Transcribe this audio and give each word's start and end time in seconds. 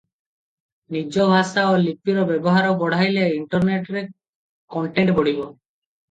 ନିଜ 0.93 1.25
ଭାଷା 1.31 1.65
ଓ 1.73 1.75
ଲିପିର 1.81 2.23
ବ୍ୟବହାର 2.31 2.71
ବଢ଼ାଇଲେ 2.79 3.25
ଇଣ୍ଟରନେଟରେ 3.33 4.03
କଣ୍ଟେଣ୍ଟ 4.77 5.15
ବଢ଼ିବ। 5.21 5.47